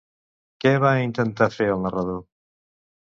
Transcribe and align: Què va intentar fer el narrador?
Què 0.63 0.71
va 0.85 0.93
intentar 1.01 1.49
fer 1.59 1.69
el 1.77 1.85
narrador? 1.87 2.19